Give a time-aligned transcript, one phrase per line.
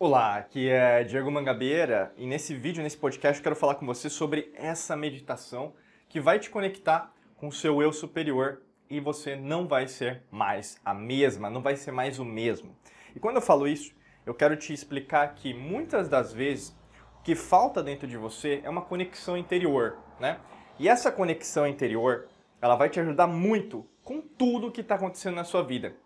[0.00, 4.08] Olá, aqui é Diego Mangabeira e nesse vídeo, nesse podcast, eu quero falar com você
[4.08, 5.72] sobre essa meditação
[6.08, 10.80] que vai te conectar com o seu eu superior e você não vai ser mais
[10.84, 12.76] a mesma, não vai ser mais o mesmo.
[13.12, 13.92] E quando eu falo isso,
[14.24, 16.78] eu quero te explicar que muitas das vezes
[17.18, 20.38] o que falta dentro de você é uma conexão interior, né?
[20.78, 22.28] E essa conexão interior,
[22.62, 25.96] ela vai te ajudar muito com tudo que está acontecendo na sua vida.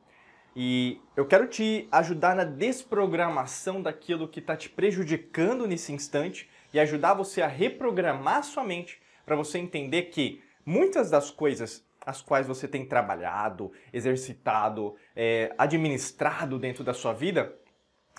[0.54, 6.80] E eu quero te ajudar na desprogramação daquilo que está te prejudicando nesse instante e
[6.80, 12.46] ajudar você a reprogramar sua mente para você entender que muitas das coisas as quais
[12.46, 17.54] você tem trabalhado, exercitado, é, administrado dentro da sua vida,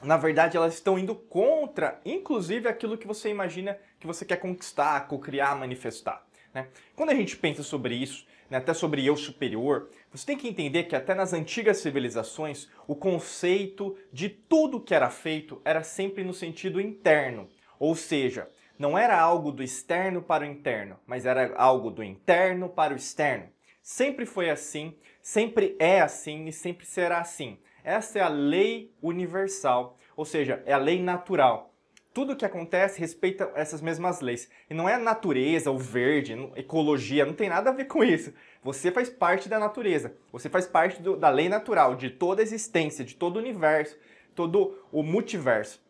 [0.02, 5.08] na verdade elas estão indo contra, inclusive, aquilo que você imagina que você quer conquistar,
[5.08, 6.26] co-criar, manifestar.
[6.54, 6.68] Né?
[6.96, 10.84] Quando a gente pensa sobre isso, né, até sobre eu superior, você tem que entender
[10.84, 16.34] que até nas antigas civilizações o conceito de tudo que era feito era sempre no
[16.34, 18.48] sentido interno, ou seja,
[18.78, 22.98] não era algo do externo para o interno, mas era algo do interno para o
[22.98, 23.50] externo.
[23.82, 27.58] Sempre foi assim, sempre é assim e sempre será assim.
[27.84, 31.73] Essa é a lei universal, ou seja, é a lei natural
[32.14, 34.48] tudo que acontece respeita essas mesmas leis.
[34.70, 38.32] E não é a natureza, o verde, ecologia, não tem nada a ver com isso.
[38.62, 42.44] Você faz parte da natureza, você faz parte do, da lei natural, de toda a
[42.44, 43.98] existência, de todo o universo,
[44.36, 45.82] todo o multiverso.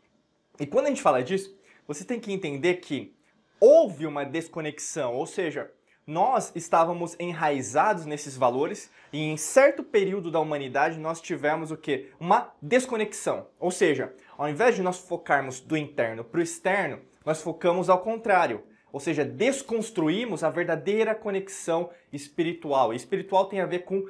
[0.59, 3.13] E quando a gente fala disso, você tem que entender que
[3.59, 5.71] houve uma desconexão, ou seja,
[6.05, 12.09] nós estávamos enraizados nesses valores e em certo período da humanidade nós tivemos o que?
[12.19, 13.47] Uma desconexão.
[13.59, 17.99] Ou seja, ao invés de nós focarmos do interno para o externo, nós focamos ao
[17.99, 18.63] contrário.
[18.91, 22.93] Ou seja, desconstruímos a verdadeira conexão espiritual.
[22.93, 24.05] E espiritual tem a ver com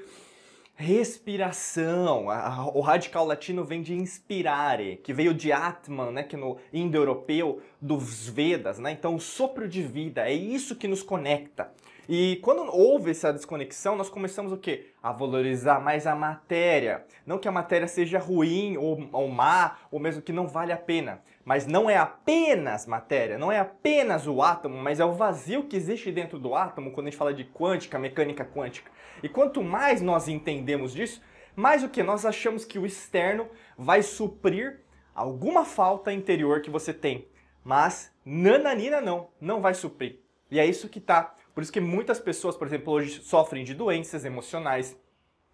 [0.75, 2.25] respiração.
[2.73, 8.28] O radical latino vem de inspirare, que veio de Atman, né, que no indo-europeu dos
[8.28, 8.91] Vedas, né?
[8.91, 11.72] Então, o sopro de vida é isso que nos conecta.
[12.08, 14.91] E quando houve essa desconexão, nós começamos o quê?
[15.02, 17.06] A valorizar mais a matéria.
[17.25, 20.78] Não que a matéria seja ruim ou, ou má, ou mesmo que não vale a
[20.78, 21.22] pena.
[21.46, 25.78] Mas não é apenas matéria, não é apenas o átomo, mas é o vazio que
[25.78, 28.92] existe dentro do átomo quando a gente fala de quântica, mecânica quântica.
[29.22, 31.22] E quanto mais nós entendemos disso,
[31.56, 32.03] mais o que?
[32.03, 33.47] Nós achamos que o externo
[33.78, 34.81] vai suprir
[35.16, 37.28] alguma falta interior que você tem.
[37.63, 40.19] Mas nananina não, não vai suprir.
[40.52, 43.74] E é isso que está por isso que muitas pessoas, por exemplo, hoje sofrem de
[43.74, 44.97] doenças emocionais,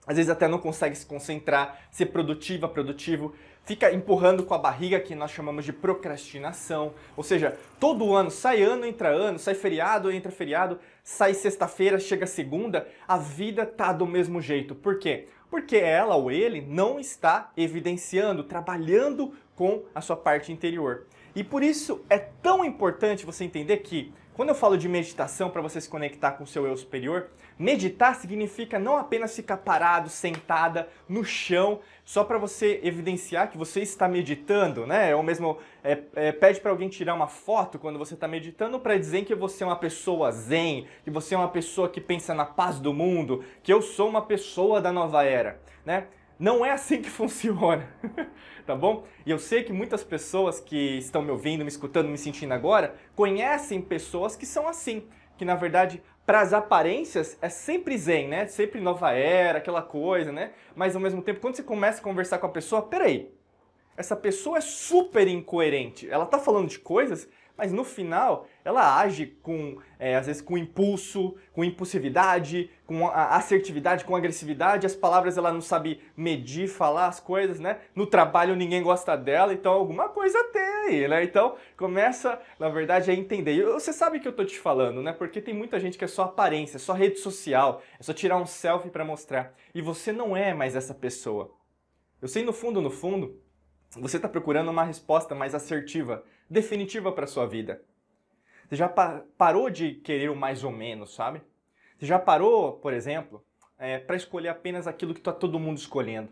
[0.08, 3.34] às vezes até não consegue se concentrar, ser produtiva, produtivo,
[3.64, 6.94] fica empurrando com a barriga que nós chamamos de procrastinação.
[7.16, 12.26] Ou seja, todo ano, sai ano, entra ano, sai feriado, entra feriado, sai sexta-feira, chega
[12.26, 14.74] segunda, a vida tá do mesmo jeito.
[14.74, 15.28] Por quê?
[15.50, 21.06] Porque ela ou ele não está evidenciando, trabalhando com a sua parte interior.
[21.36, 25.62] E por isso é tão importante você entender que quando eu falo de meditação para
[25.62, 27.28] você se conectar com o seu eu superior,
[27.58, 33.82] meditar significa não apenas ficar parado, sentada no chão, só para você evidenciar que você
[33.82, 35.14] está meditando, né?
[35.14, 38.98] Ou mesmo é, é, pede para alguém tirar uma foto quando você está meditando para
[38.98, 42.46] dizer que você é uma pessoa zen, que você é uma pessoa que pensa na
[42.46, 46.08] paz do mundo, que eu sou uma pessoa da nova era, né?
[46.40, 47.86] Não é assim que funciona,
[48.66, 49.06] tá bom?
[49.26, 52.96] E eu sei que muitas pessoas que estão me ouvindo, me escutando, me sentindo agora,
[53.14, 55.04] conhecem pessoas que são assim,
[55.38, 58.48] que na verdade, para as aparências é sempre zen, né?
[58.48, 60.52] Sempre nova era, aquela coisa, né?
[60.74, 63.34] Mas ao mesmo tempo, quando você começa a conversar com a pessoa, peraí,
[63.98, 66.10] essa pessoa é super incoerente.
[66.10, 67.28] Ela tá falando de coisas
[67.60, 74.06] mas no final ela age com, é, às vezes, com impulso, com impulsividade, com assertividade,
[74.06, 74.86] com agressividade.
[74.86, 77.80] As palavras ela não sabe medir, falar as coisas, né?
[77.94, 81.22] No trabalho ninguém gosta dela, então alguma coisa tem, né?
[81.22, 83.56] Então começa, na verdade, a entender.
[83.56, 85.12] E você sabe que eu tô te falando, né?
[85.12, 88.38] Porque tem muita gente que é só aparência, é só rede social, é só tirar
[88.38, 89.54] um selfie para mostrar.
[89.76, 91.52] E você não é mais essa pessoa.
[92.22, 93.38] Eu sei no fundo, no fundo,
[93.98, 97.82] você está procurando uma resposta mais assertiva, definitiva para sua vida.
[98.68, 101.42] Você já pa parou de querer o mais ou menos, sabe?
[101.98, 103.44] Você já parou, por exemplo,
[103.78, 106.30] é, para escolher apenas aquilo que está todo mundo escolhendo.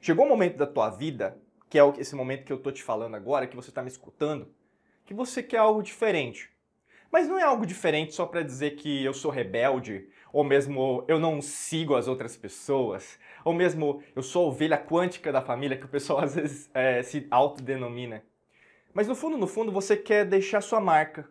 [0.00, 3.14] Chegou um momento da tua vida, que é esse momento que eu estou te falando
[3.14, 4.52] agora, que você está me escutando,
[5.04, 6.50] que você quer algo diferente.
[7.10, 11.18] Mas não é algo diferente só para dizer que eu sou rebelde, ou mesmo eu
[11.18, 15.86] não sigo as outras pessoas, ou mesmo eu sou a ovelha quântica da família, que
[15.86, 18.22] o pessoal às vezes é, se autodenomina.
[18.94, 21.28] Mas no fundo, no fundo, você quer deixar sua marca,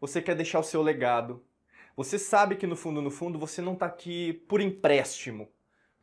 [0.00, 1.42] você quer deixar o seu legado.
[1.96, 5.48] Você sabe que no fundo, no fundo, você não está aqui por empréstimo.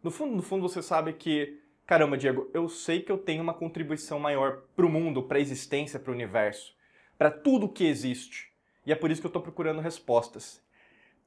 [0.03, 3.53] No fundo, no fundo, você sabe que caramba, Diego, eu sei que eu tenho uma
[3.53, 6.75] contribuição maior para o mundo, para a existência, para o universo,
[7.17, 8.51] para tudo que existe.
[8.85, 10.61] E é por isso que eu estou procurando respostas.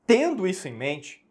[0.06, 1.26] Tendo isso em mente,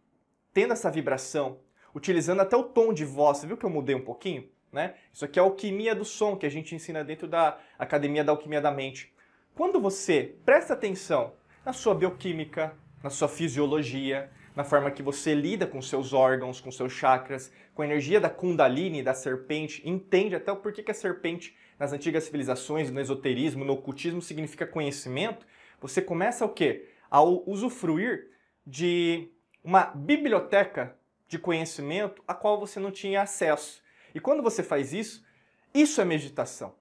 [0.53, 1.59] tendo essa vibração,
[1.93, 4.49] utilizando até o tom de voz, você viu que eu mudei um pouquinho?
[4.77, 4.93] Né?
[5.11, 8.61] Isso aqui é alquimia do som que a gente ensina dentro da Academia da Alquimia
[8.61, 9.11] da Mente.
[9.55, 11.33] Quando você presta atenção
[11.65, 16.71] na sua bioquímica, na sua fisiologia, na forma que você lida com seus órgãos, com
[16.71, 20.93] seus chakras, com a energia da Kundalini, da serpente, entende até o porquê que a
[20.93, 25.43] serpente nas antigas civilizações, no esoterismo, no ocultismo significa conhecimento,
[25.81, 26.89] você começa o quê?
[27.09, 28.29] A usufruir
[28.63, 29.31] de
[29.63, 30.95] uma biblioteca
[31.27, 33.81] de conhecimento a qual você não tinha acesso.
[34.17, 35.23] E quando você faz isso,
[35.71, 36.73] isso é meditação.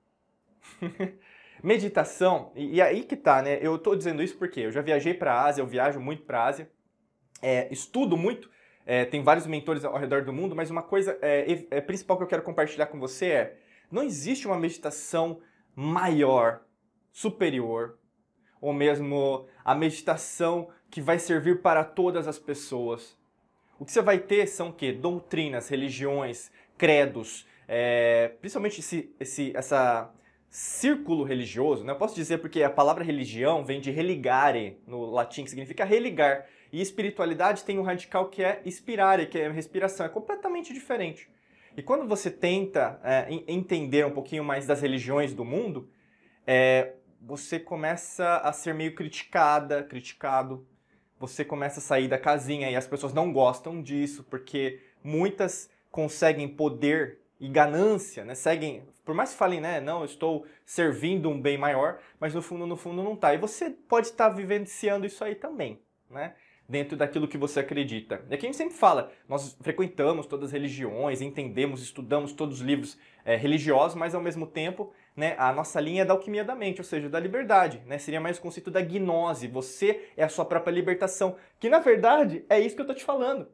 [1.62, 3.58] meditação, e, e, aí que tá, né?
[3.60, 6.40] Eu tô dizendo isso porque eu já viajei para a Ásia, eu viajo muito para
[6.40, 6.70] a Ásia,
[7.42, 8.50] é, estudo muito,
[8.86, 12.22] é, tem vários mentores ao redor do mundo, mas uma coisa é, é, principal que
[12.22, 13.58] eu quero compartilhar com você é:
[13.90, 15.42] não existe uma meditação
[15.74, 16.62] maior,
[17.12, 17.98] superior,
[18.62, 23.14] ou mesmo a meditação que vai servir para todas as pessoas.
[23.78, 24.90] O que você vai ter são o quê?
[24.90, 30.12] Doutrinas, religiões, credos, é, principalmente esse, esse, essa
[30.48, 31.92] círculo religioso, né?
[31.92, 36.46] Eu posso dizer porque a palavra religião vem de religare, no latim, que significa religar.
[36.72, 40.06] E espiritualidade tem um radical que é inspirare, que é respiração.
[40.06, 41.28] É completamente diferente.
[41.76, 45.90] E quando você tenta é, entender um pouquinho mais das religiões do mundo,
[46.46, 50.66] é, você começa a ser meio criticada, criticado.
[51.18, 56.46] Você começa a sair da casinha e as pessoas não gostam disso, porque muitas conseguem
[56.46, 58.34] poder e ganância, né?
[58.34, 62.42] Seguem, por mais que falem, né, não, eu estou servindo um bem maior, mas no
[62.42, 63.32] fundo, no fundo não está.
[63.32, 66.34] E você pode estar vivenciando isso aí também, né?
[66.68, 68.22] Dentro daquilo que você acredita.
[68.28, 72.66] E aqui a gente sempre fala, nós frequentamos todas as religiões, entendemos, estudamos todos os
[72.66, 76.54] livros é, religiosos, mas ao mesmo tempo, né, a nossa linha é da alquimia da
[76.54, 77.96] mente, ou seja, da liberdade, né?
[77.96, 82.44] Seria mais o conceito da gnose, você é a sua própria libertação, que na verdade
[82.50, 83.48] é isso que eu estou te falando.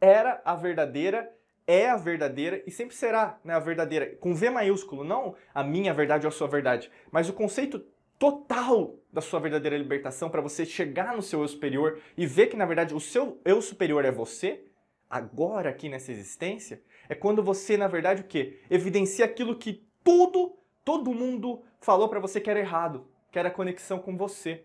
[0.00, 1.36] Era a verdadeira
[1.66, 5.92] é a verdadeira e sempre será né, a verdadeira, com V maiúsculo, não a minha
[5.92, 7.84] verdade ou a sua verdade, mas o conceito
[8.18, 12.56] total da sua verdadeira libertação para você chegar no seu eu superior e ver que
[12.56, 14.64] na verdade o seu eu superior é você,
[15.08, 18.58] agora aqui nessa existência, é quando você na verdade o que?
[18.70, 23.52] Evidencia aquilo que tudo, todo mundo falou para você que era errado, que era a
[23.52, 24.64] conexão com você.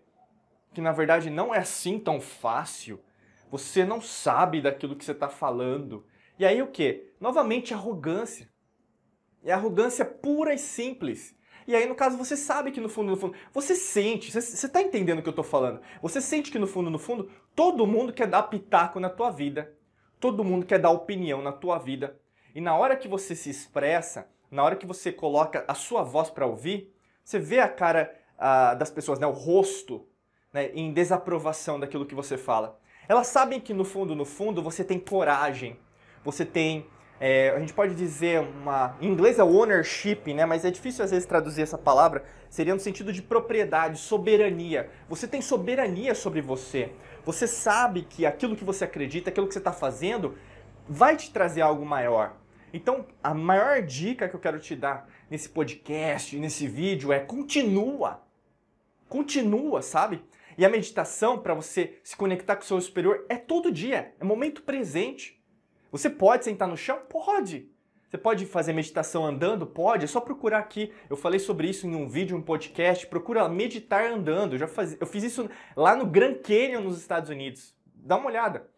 [0.72, 3.00] Que na verdade não é assim tão fácil.
[3.50, 6.06] Você não sabe daquilo que você está falando.
[6.42, 7.12] E aí o que?
[7.20, 8.50] Novamente arrogância.
[9.44, 11.36] E arrogância pura e simples.
[11.68, 14.82] E aí, no caso, você sabe que no fundo, no fundo, você sente, você está
[14.82, 15.80] entendendo o que eu estou falando.
[16.02, 19.72] Você sente que no fundo, no fundo, todo mundo quer dar pitaco na tua vida.
[20.18, 22.18] Todo mundo quer dar opinião na tua vida.
[22.52, 26.28] E na hora que você se expressa, na hora que você coloca a sua voz
[26.28, 26.92] para ouvir,
[27.22, 28.12] você vê a cara
[28.76, 30.08] das pessoas, né, o rosto,
[30.52, 32.80] né, em desaprovação daquilo que você fala.
[33.08, 35.78] Elas sabem que no fundo, no fundo, você tem coragem
[36.24, 36.86] você tem,
[37.20, 40.44] é, a gente pode dizer uma, em inglês é ownership, né?
[40.44, 42.24] Mas é difícil às vezes traduzir essa palavra.
[42.50, 44.90] Seria no sentido de propriedade, soberania.
[45.08, 46.90] Você tem soberania sobre você.
[47.24, 50.36] Você sabe que aquilo que você acredita, aquilo que você está fazendo,
[50.88, 52.34] vai te trazer algo maior.
[52.72, 58.22] Então, a maior dica que eu quero te dar nesse podcast, nesse vídeo é continua.
[59.08, 60.24] Continua, sabe?
[60.56, 64.24] E a meditação para você se conectar com o seu superior é todo dia, é
[64.24, 65.41] momento presente.
[65.92, 67.00] Você pode sentar no chão?
[67.06, 67.70] Pode.
[68.08, 69.66] Você pode fazer meditação andando?
[69.66, 70.04] Pode.
[70.04, 70.90] É só procurar aqui.
[71.08, 73.06] Eu falei sobre isso em um vídeo, um podcast.
[73.06, 74.54] Procura meditar andando.
[74.54, 74.98] Eu, já faz...
[74.98, 77.76] eu fiz isso lá no Grand Canyon, nos Estados Unidos.
[77.94, 78.70] Dá uma olhada.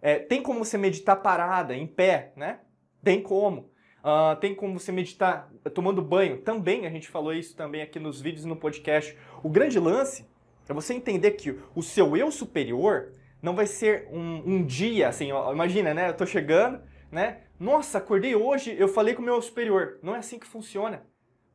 [0.00, 2.60] É, tem como você meditar parada, em pé, né?
[3.02, 3.70] Tem como.
[4.00, 6.38] Uh, tem como você meditar tomando banho.
[6.38, 9.16] Também, a gente falou isso também aqui nos vídeos e no podcast.
[9.42, 10.26] O grande lance
[10.66, 13.12] é você entender que o seu eu superior
[13.44, 16.08] não vai ser um, um dia, assim, ó, imagina, né?
[16.08, 16.80] Eu tô chegando,
[17.12, 17.42] né?
[17.60, 19.98] Nossa, acordei hoje, eu falei com o meu superior.
[20.02, 21.04] Não é assim que funciona.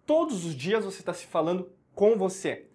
[0.06, 2.68] Todos os dias você está se falando com você.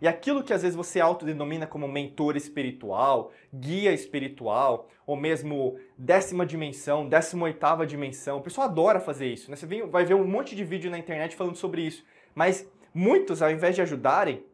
[0.00, 6.46] E aquilo que às vezes você autodenomina como mentor espiritual, guia espiritual, ou mesmo décima
[6.46, 9.50] dimensão, décima oitava dimensão, o pessoal adora fazer isso.
[9.50, 9.56] Né?
[9.56, 12.04] Você vai ver um monte de vídeo na internet falando sobre isso.
[12.36, 14.44] Mas muitos, ao invés de ajudarem,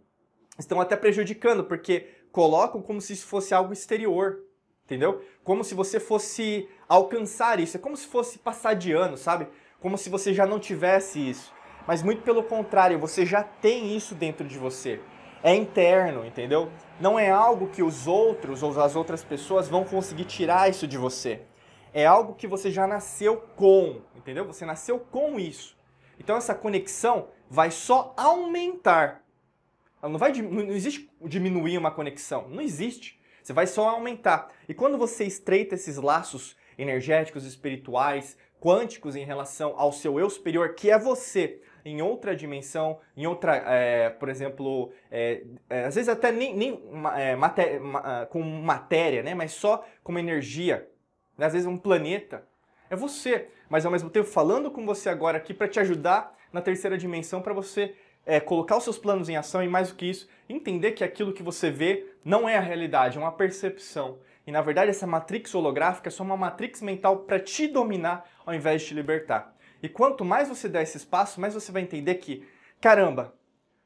[0.58, 4.40] estão até prejudicando, porque colocam como se isso fosse algo exterior,
[4.84, 5.24] entendeu?
[5.42, 9.48] Como se você fosse alcançar isso, é como se fosse passar de ano, sabe?
[9.80, 11.50] Como se você já não tivesse isso.
[11.86, 15.00] Mas muito pelo contrário, você já tem isso dentro de você.
[15.42, 16.70] É interno, entendeu?
[17.00, 20.98] Não é algo que os outros ou as outras pessoas vão conseguir tirar isso de
[20.98, 21.40] você.
[21.94, 24.44] é algo que você já nasceu com, entendeu?
[24.44, 25.74] Você nasceu com isso.
[26.20, 29.25] Então essa conexão vai só aumentar.
[30.02, 33.20] Ela não vai não existe diminuir uma conexão, não existe.
[33.42, 34.52] Você vai só aumentar.
[34.68, 40.74] E quando você estreita esses laços energéticos, espirituais, quânticos em relação ao seu eu superior,
[40.74, 46.08] que é você, em outra dimensão, em outra, é, por exemplo, é, é, às vezes
[46.08, 46.82] até nem, nem
[47.16, 49.34] é, maté ma com matéria, né?
[49.34, 50.88] mas só com uma energia,
[51.38, 51.46] né?
[51.46, 52.44] às vezes um planeta.
[52.90, 56.60] É você, mas ao mesmo tempo falando com você agora aqui para te ajudar na
[56.60, 57.94] terceira dimensão, para você
[58.26, 61.32] é, colocar os seus planos em ação e mais do que isso, entender que aquilo
[61.32, 64.18] que você vê não é a realidade, é uma percepção.
[64.44, 68.52] E na verdade essa matrix holográfica é só uma matrix mental para te dominar ao
[68.52, 69.54] invés de te libertar.
[69.82, 72.46] E quanto mais você der esse espaço, mais você vai entender que,
[72.80, 73.34] caramba,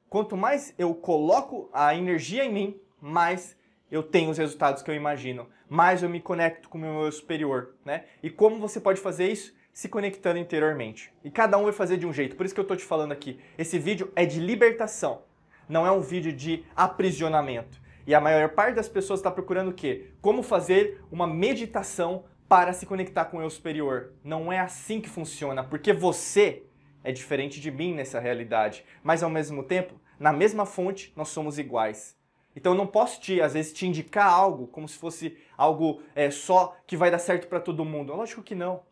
[0.08, 3.56] quanto mais eu coloco a energia em mim, mais
[3.90, 7.12] eu tenho os resultados que eu imagino, mais eu me conecto com o meu eu
[7.12, 8.04] superior, né?
[8.22, 9.52] E como você pode fazer isso?
[9.72, 11.12] Se conectando interiormente.
[11.24, 12.36] E cada um vai fazer de um jeito.
[12.36, 13.38] Por isso que eu tô te falando aqui.
[13.56, 15.22] Esse vídeo é de libertação,
[15.68, 17.80] não é um vídeo de aprisionamento.
[18.06, 20.08] E a maior parte das pessoas está procurando o quê?
[20.20, 24.12] Como fazer uma meditação para se conectar com o eu superior.
[24.24, 26.64] Não é assim que funciona, porque você
[27.04, 31.60] é diferente de mim nessa realidade, mas ao mesmo tempo, na mesma fonte, nós somos
[31.60, 32.18] iguais.
[32.56, 36.30] Então eu não posso te, às vezes, te indicar algo como se fosse algo é,
[36.30, 38.12] só que vai dar certo para todo mundo.
[38.12, 38.82] Lógico que não.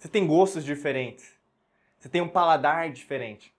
[0.00, 1.38] Você tem gostos diferentes.
[1.98, 3.54] Você tem um paladar diferente.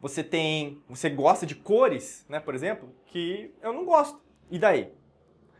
[0.00, 4.18] Você tem, você gosta de cores, né, por exemplo, que eu não gosto.
[4.50, 4.90] E daí,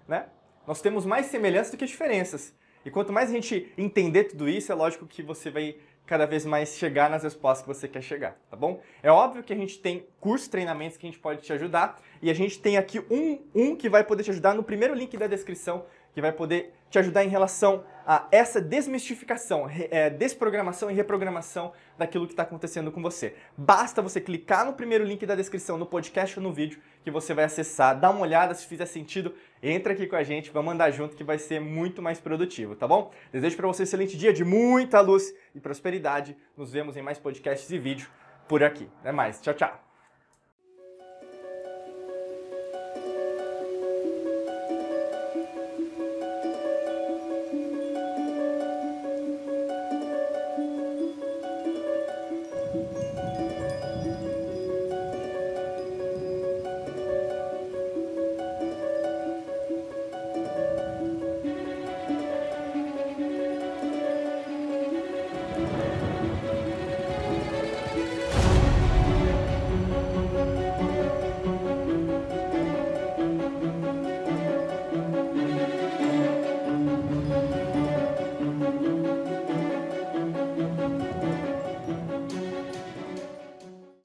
[0.09, 0.27] né?
[0.67, 2.55] Nós temos mais semelhanças do que diferenças.
[2.83, 5.77] E quanto mais a gente entender tudo isso, é lógico que você vai
[6.07, 8.81] cada vez mais chegar nas respostas que você quer chegar, tá bom?
[9.03, 12.31] É óbvio que a gente tem cursos, treinamentos que a gente pode te ajudar e
[12.31, 15.27] a gente tem aqui um, um que vai poder te ajudar no primeiro link da
[15.27, 21.73] descrição, que vai poder te ajudar em relação a essa desmistificação, é, desprogramação e reprogramação
[21.99, 23.35] daquilo que está acontecendo com você.
[23.57, 27.35] Basta você clicar no primeiro link da descrição, no podcast ou no vídeo, que você
[27.35, 30.93] vai acessar, dá uma olhada, se fizer sentido, entra aqui com a gente, vamos andar
[30.93, 33.11] junto que vai ser muito mais produtivo, tá bom?
[33.33, 36.37] Desejo para você um excelente dia de muita luz e prosperidade.
[36.57, 38.09] Nos vemos em mais podcasts e vídeos
[38.47, 38.89] por aqui.
[39.01, 39.41] Até mais.
[39.41, 39.94] Tchau, tchau.